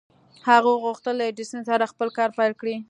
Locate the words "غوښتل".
0.85-1.13